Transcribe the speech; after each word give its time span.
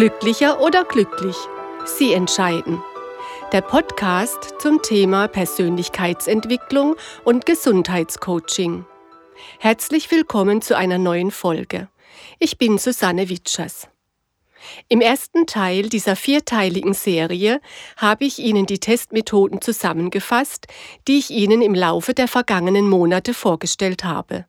Glücklicher 0.00 0.62
oder 0.62 0.84
glücklich? 0.84 1.36
Sie 1.84 2.14
entscheiden. 2.14 2.82
Der 3.52 3.60
Podcast 3.60 4.54
zum 4.58 4.80
Thema 4.80 5.28
Persönlichkeitsentwicklung 5.28 6.96
und 7.24 7.44
Gesundheitscoaching. 7.44 8.86
Herzlich 9.58 10.10
willkommen 10.10 10.62
zu 10.62 10.74
einer 10.74 10.96
neuen 10.96 11.30
Folge. 11.30 11.90
Ich 12.38 12.56
bin 12.56 12.78
Susanne 12.78 13.28
Witschers. 13.28 13.88
Im 14.88 15.02
ersten 15.02 15.46
Teil 15.46 15.90
dieser 15.90 16.16
vierteiligen 16.16 16.94
Serie 16.94 17.60
habe 17.98 18.24
ich 18.24 18.38
Ihnen 18.38 18.64
die 18.64 18.80
Testmethoden 18.80 19.60
zusammengefasst, 19.60 20.66
die 21.08 21.18
ich 21.18 21.28
Ihnen 21.28 21.60
im 21.60 21.74
Laufe 21.74 22.14
der 22.14 22.26
vergangenen 22.26 22.88
Monate 22.88 23.34
vorgestellt 23.34 24.02
habe. 24.02 24.46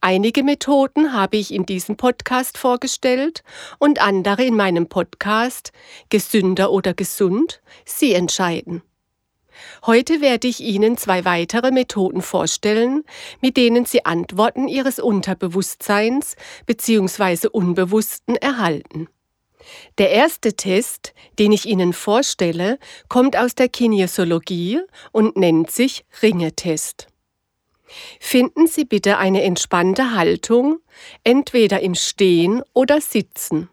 Einige 0.00 0.42
Methoden 0.42 1.12
habe 1.12 1.36
ich 1.36 1.52
in 1.52 1.66
diesem 1.66 1.96
Podcast 1.96 2.58
vorgestellt 2.58 3.42
und 3.78 4.00
andere 4.00 4.44
in 4.44 4.56
meinem 4.56 4.88
Podcast 4.88 5.72
Gesünder 6.08 6.70
oder 6.70 6.94
gesund, 6.94 7.62
Sie 7.84 8.12
entscheiden. 8.12 8.82
Heute 9.86 10.20
werde 10.20 10.48
ich 10.48 10.60
Ihnen 10.60 10.96
zwei 10.96 11.24
weitere 11.24 11.70
Methoden 11.70 12.22
vorstellen, 12.22 13.04
mit 13.40 13.56
denen 13.56 13.84
Sie 13.84 14.04
Antworten 14.04 14.68
Ihres 14.68 14.98
Unterbewusstseins 14.98 16.36
bzw. 16.66 17.48
Unbewussten 17.48 18.36
erhalten. 18.36 19.08
Der 19.98 20.10
erste 20.10 20.54
Test, 20.54 21.14
den 21.38 21.52
ich 21.52 21.66
Ihnen 21.66 21.92
vorstelle, 21.92 22.78
kommt 23.08 23.36
aus 23.36 23.54
der 23.54 23.68
Kinesiologie 23.68 24.80
und 25.12 25.36
nennt 25.36 25.70
sich 25.70 26.04
Ringetest. 26.22 27.11
Finden 28.32 28.66
Sie 28.66 28.86
bitte 28.86 29.18
eine 29.18 29.42
entspannte 29.42 30.14
Haltung, 30.14 30.78
entweder 31.22 31.80
im 31.80 31.94
Stehen 31.94 32.62
oder 32.72 33.02
Sitzen. 33.02 33.68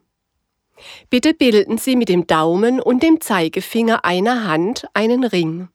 Bitte 1.09 1.33
bilden 1.33 1.77
Sie 1.77 1.95
mit 1.95 2.09
dem 2.09 2.27
Daumen 2.27 2.81
und 2.81 3.01
dem 3.01 3.21
Zeigefinger 3.21 4.03
einer 4.03 4.43
Hand 4.43 4.85
einen 4.93 5.23
Ring. 5.23 5.69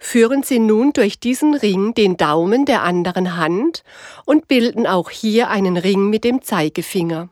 Führen 0.00 0.42
Sie 0.42 0.58
nun 0.58 0.92
durch 0.92 1.20
diesen 1.20 1.54
Ring 1.54 1.94
den 1.94 2.16
Daumen 2.16 2.64
der 2.64 2.82
anderen 2.82 3.36
Hand 3.36 3.84
und 4.24 4.48
bilden 4.48 4.88
auch 4.88 5.08
hier 5.08 5.48
einen 5.48 5.76
Ring 5.76 6.10
mit 6.10 6.24
dem 6.24 6.42
Zeigefinger. 6.42 7.28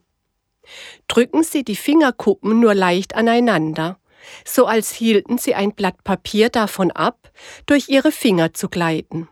Drücken 1.09 1.43
Sie 1.43 1.65
die 1.65 1.75
Fingerkuppen 1.75 2.61
nur 2.61 2.77
leicht 2.77 3.17
aneinander, 3.17 3.99
so 4.45 4.67
als 4.67 4.93
hielten 4.93 5.37
Sie 5.37 5.57
ein 5.57 5.73
Blatt 5.73 6.05
Papier 6.05 6.49
davon 6.49 6.93
ab, 6.93 7.33
durch 7.67 7.89
Ihre 7.89 8.13
Finger 8.13 8.55
zu 8.55 8.69
gleiten. 8.69 9.29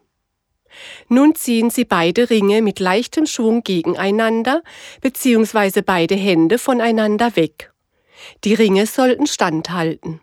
Nun 1.09 1.35
ziehen 1.35 1.71
Sie 1.71 1.85
beide 1.85 2.31
Ringe 2.31 2.63
mit 2.63 2.81
leichtem 2.81 3.27
Schwung 3.27 3.63
gegeneinander 3.63 4.63
bzw. 5.01 5.83
beide 5.83 6.15
Hände 6.15 6.59
voneinander 6.59 7.37
weg. 7.37 7.73
Die 8.45 8.55
Ringe 8.55 8.87
sollten 8.87 9.27
standhalten. 9.27 10.21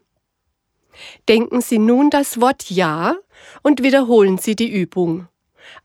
Denken 1.27 1.61
Sie 1.61 1.79
nun 1.79 2.09
das 2.09 2.39
Wort 2.39 2.69
Ja 2.69 3.15
und 3.61 3.83
wiederholen 3.83 4.37
Sie 4.37 4.55
die 4.55 4.71
Übung. 4.71 5.27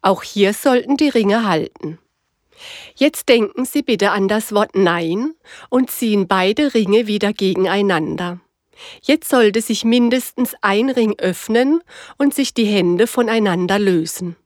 Auch 0.02 0.22
hier 0.22 0.52
sollten 0.52 0.96
die 0.96 1.08
Ringe 1.08 1.46
halten. 1.46 1.98
Jetzt 2.96 3.28
denken 3.28 3.64
Sie 3.64 3.82
bitte 3.82 4.10
an 4.10 4.28
das 4.28 4.52
Wort 4.52 4.74
Nein 4.74 5.34
und 5.70 5.90
ziehen 5.90 6.26
beide 6.26 6.74
Ringe 6.74 7.06
wieder 7.06 7.32
gegeneinander. 7.32 8.40
Jetzt 9.02 9.28
sollte 9.28 9.60
sich 9.60 9.84
mindestens 9.84 10.54
ein 10.60 10.90
Ring 10.90 11.14
öffnen 11.18 11.80
und 12.16 12.34
sich 12.34 12.54
die 12.54 12.64
Hände 12.64 13.06
voneinander 13.06 13.78
lösen. 13.78 14.36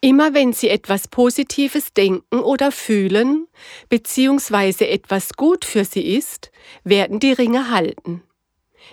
Immer 0.00 0.34
wenn 0.34 0.52
Sie 0.52 0.68
etwas 0.68 1.08
Positives 1.08 1.92
denken 1.92 2.40
oder 2.40 2.72
fühlen, 2.72 3.46
beziehungsweise 3.88 4.88
etwas 4.88 5.34
gut 5.34 5.64
für 5.64 5.84
Sie 5.84 6.16
ist, 6.16 6.50
werden 6.84 7.20
die 7.20 7.32
Ringe 7.32 7.70
halten. 7.70 8.22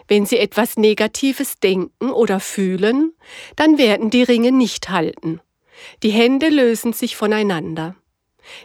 Wenn 0.07 0.25
Sie 0.25 0.37
etwas 0.37 0.77
Negatives 0.77 1.59
denken 1.59 2.11
oder 2.11 2.39
fühlen, 2.39 3.13
dann 3.55 3.77
werden 3.77 4.09
die 4.09 4.23
Ringe 4.23 4.51
nicht 4.51 4.89
halten. 4.89 5.41
Die 6.03 6.11
Hände 6.11 6.49
lösen 6.49 6.93
sich 6.93 7.15
voneinander. 7.15 7.95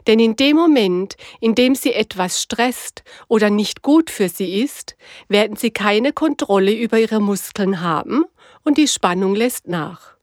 Denn 0.06 0.18
in 0.18 0.36
dem 0.36 0.56
Moment, 0.56 1.16
in 1.40 1.54
dem 1.54 1.74
Sie 1.74 1.92
etwas 1.92 2.40
stresst 2.40 3.04
oder 3.28 3.50
nicht 3.50 3.82
gut 3.82 4.10
für 4.10 4.28
Sie 4.28 4.62
ist, 4.62 4.96
werden 5.28 5.56
Sie 5.56 5.70
keine 5.70 6.12
Kontrolle 6.12 6.72
über 6.72 6.98
Ihre 6.98 7.20
Muskeln 7.20 7.80
haben 7.80 8.24
und 8.64 8.78
die 8.78 8.88
Spannung 8.88 9.34
lässt 9.34 9.68
nach. 9.68 10.13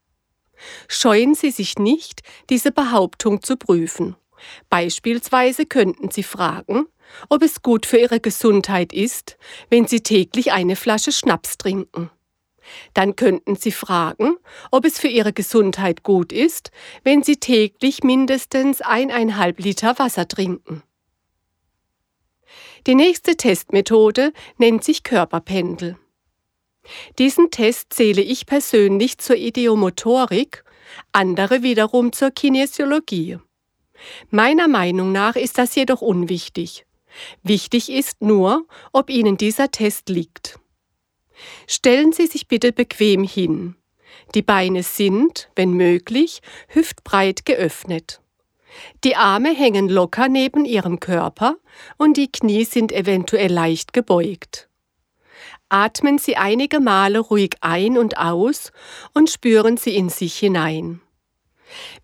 Scheuen 0.87 1.35
Sie 1.35 1.51
sich 1.51 1.77
nicht, 1.77 2.21
diese 2.49 2.71
Behauptung 2.71 3.41
zu 3.41 3.57
prüfen. 3.57 4.15
Beispielsweise 4.69 5.65
könnten 5.65 6.09
Sie 6.11 6.23
fragen, 6.23 6.87
ob 7.29 7.41
es 7.41 7.61
gut 7.61 7.85
für 7.85 7.97
Ihre 7.97 8.19
Gesundheit 8.19 8.93
ist, 8.93 9.37
wenn 9.69 9.87
Sie 9.87 10.01
täglich 10.01 10.51
eine 10.51 10.75
Flasche 10.75 11.11
Schnaps 11.11 11.57
trinken. 11.57 12.09
Dann 12.93 13.15
könnten 13.15 13.55
Sie 13.55 13.71
fragen, 13.71 14.37
ob 14.71 14.85
es 14.85 14.99
für 14.99 15.07
Ihre 15.07 15.33
Gesundheit 15.33 16.03
gut 16.03 16.31
ist, 16.31 16.71
wenn 17.03 17.23
Sie 17.23 17.37
täglich 17.37 18.03
mindestens 18.03 18.81
eineinhalb 18.81 19.59
Liter 19.59 19.97
Wasser 19.99 20.27
trinken. 20.27 20.83
Die 22.87 22.95
nächste 22.95 23.35
Testmethode 23.35 24.33
nennt 24.57 24.83
sich 24.83 25.03
Körperpendel. 25.03 25.97
Diesen 27.19 27.51
Test 27.51 27.93
zähle 27.93 28.21
ich 28.21 28.45
persönlich 28.45 29.17
zur 29.17 29.35
Ideomotorik, 29.35 30.63
andere 31.11 31.63
wiederum 31.63 32.11
zur 32.11 32.31
Kinesiologie. 32.31 33.37
Meiner 34.29 34.67
Meinung 34.67 35.11
nach 35.11 35.35
ist 35.35 35.57
das 35.57 35.75
jedoch 35.75 36.01
unwichtig. 36.01 36.85
Wichtig 37.43 37.91
ist 37.91 38.21
nur, 38.21 38.65
ob 38.93 39.09
Ihnen 39.09 39.37
dieser 39.37 39.69
Test 39.69 40.09
liegt. 40.09 40.59
Stellen 41.67 42.13
Sie 42.13 42.27
sich 42.27 42.47
bitte 42.47 42.71
bequem 42.71 43.23
hin. 43.23 43.75
Die 44.35 44.41
Beine 44.41 44.83
sind, 44.83 45.49
wenn 45.55 45.71
möglich, 45.73 46.41
hüftbreit 46.67 47.45
geöffnet. 47.45 48.21
Die 49.03 49.15
Arme 49.15 49.53
hängen 49.53 49.89
locker 49.89 50.29
neben 50.29 50.65
Ihrem 50.65 50.99
Körper 50.99 51.57
und 51.97 52.17
die 52.17 52.31
Knie 52.31 52.63
sind 52.63 52.91
eventuell 52.91 53.51
leicht 53.51 53.91
gebeugt. 53.93 54.69
Atmen 55.71 56.17
Sie 56.17 56.35
einige 56.35 56.81
Male 56.81 57.19
ruhig 57.19 57.55
ein 57.61 57.97
und 57.97 58.17
aus 58.17 58.73
und 59.13 59.29
spüren 59.29 59.77
Sie 59.77 59.95
in 59.95 60.09
sich 60.09 60.37
hinein. 60.37 60.99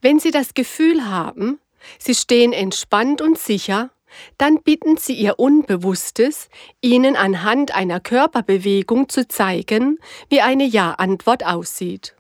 Wenn 0.02 0.20
Sie 0.20 0.32
das 0.32 0.54
Gefühl 0.54 1.10
haben, 1.10 1.60
Sie 2.00 2.16
stehen 2.16 2.54
entspannt 2.54 3.22
und 3.22 3.38
sicher, 3.38 3.90
dann 4.38 4.64
bitten 4.64 4.96
Sie 4.96 5.16
Ihr 5.16 5.38
Unbewusstes, 5.38 6.48
Ihnen 6.80 7.18
anhand 7.18 7.76
einer 7.76 8.00
Körperbewegung 8.00 9.10
zu 9.10 9.28
zeigen, 9.28 10.00
wie 10.30 10.40
eine 10.40 10.64
Ja-Antwort 10.64 11.46
aussieht. 11.46 12.16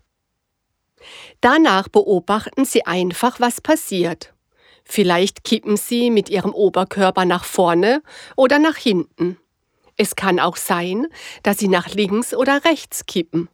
Danach 1.39 1.87
beobachten 1.87 2.65
Sie 2.65 2.85
einfach, 2.85 3.39
was 3.39 3.61
passiert. 3.61 4.33
Vielleicht 4.83 5.45
kippen 5.45 5.77
Sie 5.77 6.11
mit 6.11 6.29
Ihrem 6.29 6.53
Oberkörper 6.53 7.23
nach 7.23 7.45
vorne 7.45 8.03
oder 8.35 8.59
nach 8.59 8.75
hinten. 8.75 9.37
Es 9.97 10.15
kann 10.15 10.39
auch 10.39 10.55
sein, 10.55 11.07
dass 11.43 11.57
sie 11.57 11.67
nach 11.67 11.89
links 11.89 12.33
oder 12.33 12.63
rechts 12.65 13.05
kippen. 13.07 13.49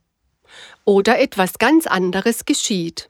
Oder 0.85 1.19
etwas 1.19 1.57
ganz 1.57 1.87
anderes 1.87 2.45
geschieht. 2.45 3.09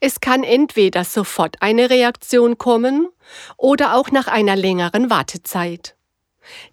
Es 0.00 0.20
kann 0.20 0.44
entweder 0.44 1.04
sofort 1.04 1.56
eine 1.60 1.90
Reaktion 1.90 2.58
kommen 2.58 3.08
oder 3.56 3.96
auch 3.96 4.10
nach 4.10 4.28
einer 4.28 4.56
längeren 4.56 5.10
Wartezeit. 5.10 5.96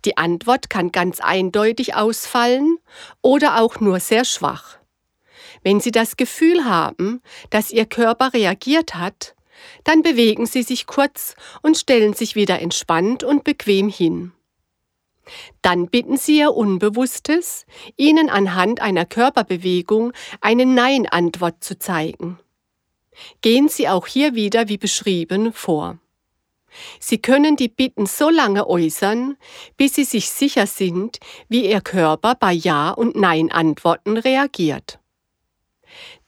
Die 0.06 0.18
Antwort 0.18 0.70
kann 0.70 0.92
ganz 0.92 1.20
eindeutig 1.20 1.96
ausfallen 1.96 2.78
oder 3.22 3.62
auch 3.62 3.80
nur 3.80 4.00
sehr 4.00 4.26
schwach. 4.26 4.78
Wenn 5.64 5.80
Sie 5.80 5.92
das 5.92 6.18
Gefühl 6.18 6.66
haben, 6.66 7.22
dass 7.50 7.72
Ihr 7.72 7.86
Körper 7.86 8.34
reagiert 8.34 8.96
hat, 8.96 9.36
dann 9.84 10.02
bewegen 10.02 10.46
Sie 10.46 10.64
sich 10.64 10.88
kurz 10.88 11.36
und 11.62 11.78
stellen 11.78 12.14
sich 12.14 12.36
wieder 12.36 12.60
entspannt 12.60 13.24
und 13.24 13.44
bequem 13.44 13.90
hin. 13.90 14.32
Dann 15.62 15.88
bitten 15.88 16.18
Sie 16.18 16.40
Ihr 16.40 16.54
Unbewusstes, 16.54 17.66
Ihnen 17.98 18.30
anhand 18.30 18.82
einer 18.82 19.06
Körperbewegung 19.06 20.14
eine 20.42 20.66
Nein-Antwort 20.66 21.64
zu 21.64 21.78
zeigen. 21.78 22.40
Gehen 23.42 23.70
Sie 23.70 23.88
auch 23.88 24.08
hier 24.08 24.36
wieder 24.36 24.70
wie 24.70 24.78
beschrieben 24.78 25.54
vor. 25.54 26.00
Sie 27.00 27.18
können 27.18 27.56
die 27.56 27.68
Bitten 27.68 28.06
so 28.06 28.30
lange 28.30 28.68
äußern, 28.68 29.38
bis 29.78 29.96
Sie 29.96 30.04
sich 30.04 30.30
sicher 30.30 30.68
sind, 30.68 31.20
wie 31.48 31.70
Ihr 31.70 31.82
Körper 31.82 32.36
bei 32.36 32.54
Ja- 32.54 32.92
und 32.92 33.16
Nein-Antworten 33.16 34.18
reagiert. 34.18 35.00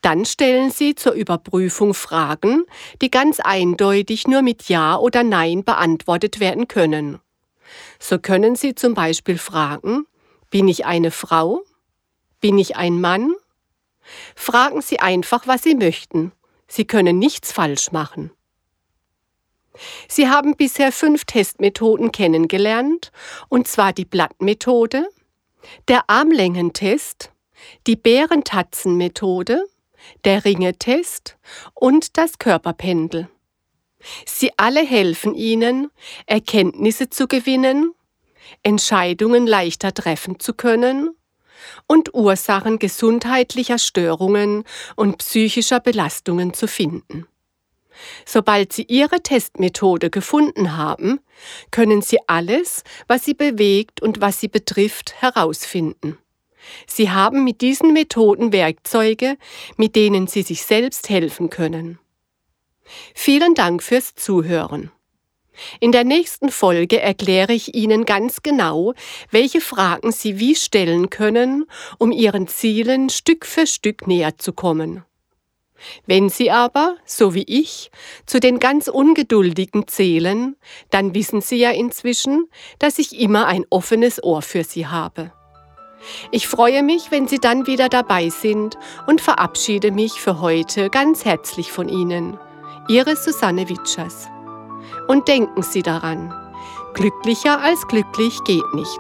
Dann 0.02 0.26
stellen 0.26 0.72
Sie 0.72 0.96
zur 0.96 1.14
Überprüfung 1.14 1.94
Fragen, 1.94 2.66
die 3.02 3.12
ganz 3.12 3.40
eindeutig 3.40 4.28
nur 4.28 4.42
mit 4.42 4.68
Ja 4.68 4.98
oder 4.98 5.24
Nein 5.24 5.64
beantwortet 5.64 6.40
werden 6.40 6.68
können. 6.68 7.20
So 8.04 8.18
können 8.18 8.56
Sie 8.56 8.74
zum 8.74 8.96
Beispiel 8.96 9.38
fragen, 9.38 10.08
bin 10.50 10.68
ich 10.68 10.86
eine 10.86 11.12
Frau? 11.12 11.62
Bin 12.40 12.58
ich 12.58 12.76
ein 12.76 13.00
Mann? 13.00 13.32
Fragen 14.36 14.82
Sie 14.82 15.00
einfach, 15.00 15.46
was 15.46 15.62
Sie 15.62 15.76
möchten. 15.76 16.32
Sie 16.68 16.86
können 16.86 17.20
nichts 17.20 17.52
falsch 17.52 17.92
machen. 17.92 18.32
Sie 20.10 20.28
haben 20.28 20.58
bisher 20.58 20.92
fünf 20.92 21.26
Testmethoden 21.26 22.12
kennengelernt, 22.12 23.12
und 23.50 23.68
zwar 23.68 23.94
die 23.94 24.06
Blattmethode, 24.06 25.08
der 25.88 26.10
Armlängentest, 26.10 27.32
die 27.86 27.96
Bärentatzenmethode, 27.98 29.64
der 30.26 30.44
Ringetest 30.44 31.38
und 31.76 32.18
das 32.18 32.40
Körperpendel. 32.40 33.30
Sie 34.26 34.52
alle 34.58 34.86
helfen 34.86 35.36
Ihnen, 35.36 35.90
Erkenntnisse 36.26 37.10
zu 37.10 37.28
gewinnen, 37.28 37.94
Entscheidungen 38.64 39.48
leichter 39.48 39.94
treffen 39.94 40.40
zu 40.40 40.54
können 40.54 41.16
und 41.88 42.14
Ursachen 42.14 42.80
gesundheitlicher 42.80 43.78
Störungen 43.78 44.64
und 44.96 45.20
psychischer 45.20 45.80
Belastungen 45.80 46.54
zu 46.54 46.68
finden. 46.68 47.28
Sobald 48.26 48.74
Sie 48.74 48.84
Ihre 48.84 49.22
Testmethode 49.22 50.10
gefunden 50.10 50.76
haben, 50.76 51.20
können 51.70 52.02
Sie 52.02 52.18
alles, 52.28 52.84
was 53.08 53.26
Sie 53.26 53.34
bewegt 53.34 54.02
und 54.02 54.22
was 54.22 54.40
Sie 54.40 54.48
betrifft, 54.48 55.22
herausfinden. 55.22 56.18
Sie 56.88 57.10
haben 57.10 57.44
mit 57.44 57.62
diesen 57.62 57.94
Methoden 57.94 58.54
Werkzeuge, 58.54 59.38
mit 59.78 59.96
denen 59.96 60.28
Sie 60.28 60.44
sich 60.44 60.64
selbst 60.64 61.10
helfen 61.10 61.50
können. 61.50 62.00
Vielen 63.14 63.54
Dank 63.54 63.84
fürs 63.84 64.16
Zuhören. 64.16 64.92
In 65.80 65.92
der 65.92 66.04
nächsten 66.04 66.50
Folge 66.50 67.00
erkläre 67.00 67.54
ich 67.54 67.76
Ihnen 67.76 68.06
ganz 68.06 68.42
genau, 68.42 68.94
welche 69.30 69.62
Fragen 69.62 70.12
Sie 70.12 70.40
wie 70.40 70.56
stellen 70.56 71.10
können, 71.10 71.66
um 71.98 72.12
Ihren 72.12 72.48
Zielen 72.48 73.10
Stück 73.10 73.46
für 73.46 73.68
Stück 73.68 74.08
näher 74.08 74.38
zu 74.38 74.54
kommen. 74.54 75.04
Wenn 76.06 76.30
Sie 76.30 76.52
aber, 76.52 76.98
so 77.06 77.34
wie 77.34 77.44
ich, 77.44 77.92
zu 78.26 78.40
den 78.40 78.60
ganz 78.60 78.88
Ungeduldigen 78.88 79.88
zählen, 79.88 80.56
dann 80.90 81.16
wissen 81.16 81.42
Sie 81.42 81.58
ja 81.58 81.72
inzwischen, 81.72 82.48
dass 82.80 83.00
ich 83.00 83.20
immer 83.20 83.48
ein 83.48 83.66
offenes 83.70 84.24
Ohr 84.24 84.42
für 84.42 84.64
Sie 84.64 84.88
habe. 84.88 85.32
Ich 86.32 86.48
freue 86.48 86.84
mich, 86.84 87.12
wenn 87.12 87.28
Sie 87.28 87.40
dann 87.40 87.68
wieder 87.68 87.90
dabei 87.90 88.30
sind 88.30 88.78
und 89.08 89.22
verabschiede 89.22 89.92
mich 89.92 90.14
für 90.14 90.40
heute 90.40 90.90
ganz 90.90 91.26
herzlich 91.26 91.72
von 91.72 91.90
Ihnen. 91.90 92.40
Ihre 92.92 93.16
Susanne 93.16 93.70
Witschers. 93.70 94.28
Und 95.08 95.30
denken 95.30 95.64
Sie 95.64 95.82
daran, 95.82 96.34
glücklicher 96.94 97.62
als 97.62 97.88
glücklich 97.88 98.38
geht 98.44 98.74
nicht. 98.74 99.00